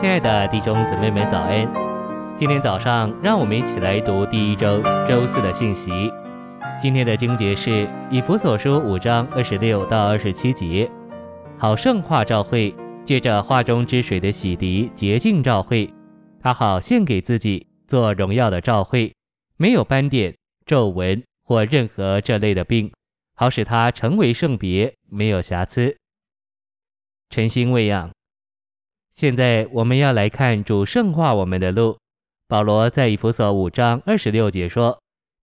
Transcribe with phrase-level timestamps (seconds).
[0.00, 1.70] 亲爱的弟兄姊妹们，早安！
[2.34, 5.90] 今天早上，让我们一起来读第一周周四的信息。
[6.80, 10.90] 今天的经节是以弗所书五章二十六到二十七节，
[11.58, 12.74] 好圣化照会，
[13.04, 15.92] 借着化中之水的洗涤洁净照会，
[16.40, 19.14] 他好献给自己做荣耀的照会，
[19.58, 22.90] 没有斑点、皱纹或任何这类的病，
[23.36, 25.94] 好使他成为圣别，没有瑕疵。
[27.28, 28.10] 晨星喂养。
[29.12, 31.98] 现在我们要来看主圣化我们的路。
[32.46, 35.00] 保罗在以弗所五章二十六节说：“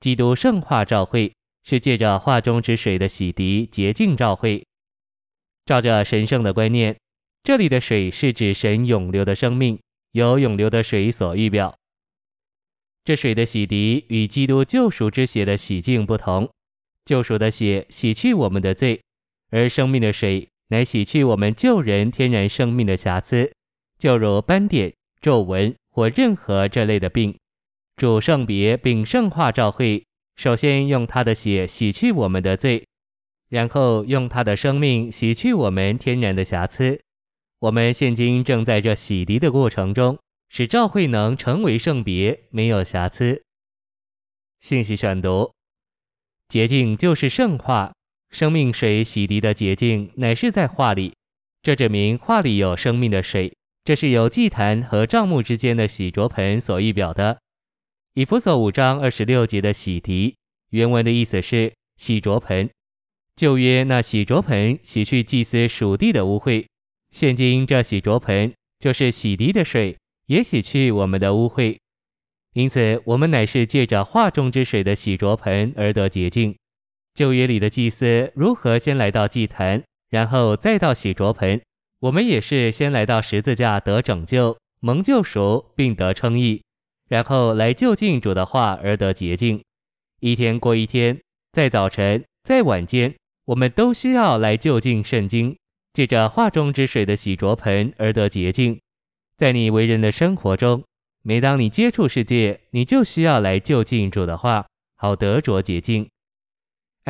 [0.00, 4.66] 基督圣化召会，是借着化中之水的洗涤洁净召会。”
[5.64, 6.96] 照着神圣的观念，
[7.42, 9.78] 这里的水是指神永流的生命，
[10.12, 11.74] 由永流的水所预表。
[13.04, 16.50] 这水的洗涤与基督救赎之血的洗净不同，
[17.04, 19.00] 救赎的血洗去我们的罪，
[19.50, 23.52] 而生命的水乃洗去我们旧人天然生命的瑕疵。
[23.98, 27.36] 就如斑点、皱纹或任何这类的病，
[27.96, 30.04] 主圣别并圣化教会，
[30.36, 32.86] 首先用他的血洗去我们的罪，
[33.50, 36.98] 然后用他的生命洗去我们天然的瑕疵。
[37.58, 43.42] 我们现今正在这洗涤的过程中，使教会能成为圣别，没有瑕疵。
[44.60, 45.52] 信息选读：
[46.48, 47.92] 洁净就是圣化，
[48.30, 51.12] 生命水洗涤的洁净乃是在画里，
[51.62, 53.52] 这证明画里有生命的水。
[53.84, 57.38] 这是由祭坛和帐幕之间的洗濯盆所预表的。
[58.14, 60.34] 以弗所五章二十六节的洗涤，
[60.70, 62.68] 原文的意思是洗濯盆。
[63.34, 66.66] 旧约那洗濯盆洗去祭司属地的污秽，
[67.10, 71.76] 现今这洗濯盆就是洗涤的水，也洗去我们的污秽。
[72.52, 76.54] 因此，我们乃是借着画中之水的洗濯盆而得洁净。
[77.14, 81.60] 旧约里的祭司如何先来到祭坛，然后再到洗濯盆？
[82.00, 86.62] 我们也是先来到十字架得拯救、蒙救赎，并得称义，
[87.08, 89.62] 然后来就近主的话而得洁净。
[90.20, 91.20] 一天过一天，
[91.52, 95.56] 在早晨，在晚间，我们都需要来就近圣经，
[95.92, 98.80] 借着画中之水的洗濯盆而得洁净。
[99.36, 100.82] 在你为人的生活中，
[101.22, 104.66] 每当你接触世界，你就需要来就近主的话，
[104.96, 106.08] 好得着洁净。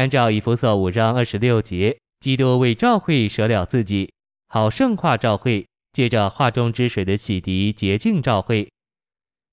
[0.00, 4.10] 按照以弗所五章二十六节，基督为教会舍了自己。
[4.48, 8.66] 好圣化教会，借着化中之水的洗涤洁净教会。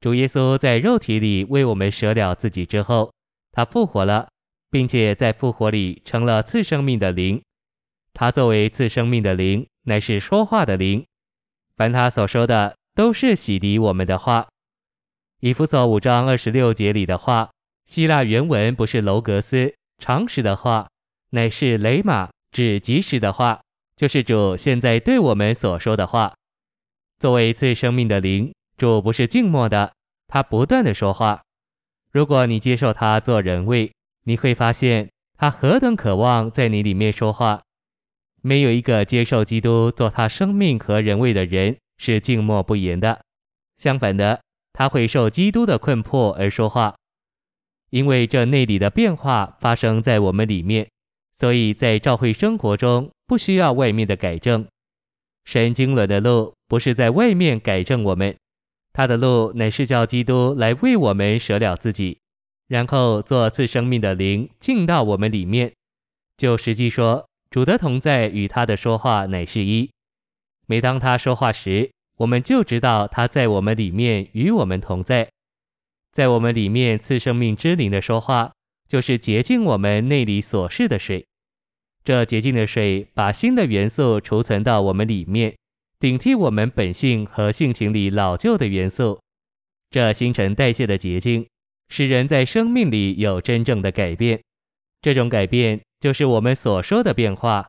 [0.00, 3.12] 主耶稣在肉体里为我们舍了自己之后，
[3.52, 4.28] 他复活了，
[4.68, 7.40] 并且在复活里成了赐生命的灵。
[8.12, 11.06] 他作为赐生命的灵，乃是说话的灵。
[11.76, 14.48] 凡他所说的，都是洗涤我们的话。
[15.38, 17.48] 以弗所五章二十六节里的话，
[17.86, 20.88] 希腊原文不是楼格斯常识的话，
[21.30, 23.60] 乃是雷玛，指即时的话。
[23.94, 26.34] 就是主现在对我们所说的话。
[27.20, 29.92] 作为赐生命的灵，主不是静默的，
[30.26, 31.42] 他不断的说话。
[32.10, 33.92] 如果你接受他做人位，
[34.24, 35.08] 你会发现
[35.38, 37.62] 他何等渴望在你里面说话。
[38.40, 43.20] 没有一个接受基督做他生命和人位的人是静默不言的。
[43.76, 44.40] 相反的，
[44.72, 46.96] 他会受基督的困迫而说话，
[47.92, 50.88] 因为这内里的变化发生在我们里面，
[51.32, 53.08] 所以在教会生活中。
[53.24, 54.66] 不需要外面的改正，
[55.46, 58.36] 神经纶的路不是在外面改正我们，
[58.92, 62.18] 他的路乃是叫基督来为我们舍了自己，
[62.68, 65.72] 然后做赐生命的灵进到我们里面。
[66.36, 69.88] 就实际说，主的同在与他的说话乃是一。
[70.66, 75.30] 每当他说话时，我们就知道他在我们里面与我们同在，
[76.12, 78.52] 在我们里面赐生命之灵的说话，
[78.86, 81.26] 就是洁净我们内里所示的水。
[82.04, 85.56] 这洁净的水把新的元素储存到我们里面，
[85.98, 89.20] 顶替我们本性和性情里老旧的元素。
[89.90, 91.46] 这新陈代谢的洁净，
[91.88, 94.40] 使人在生命里有真正的改变。
[95.00, 97.66] 这种改变就是我们所说的变化。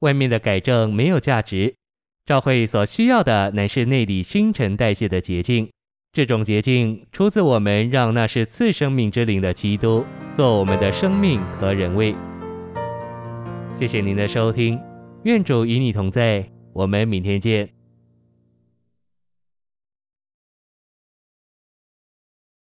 [0.00, 1.74] 外面的改正没有价值，
[2.26, 5.70] 教会所需要的乃是内里新陈代谢的洁净。
[6.14, 10.04] 这种捷径出自我们让那是次生命之灵的基督
[10.34, 12.14] 做我们的生命和人位。
[13.74, 14.78] 谢谢您的收听，
[15.22, 17.66] 愿主与你同在，我们明天见。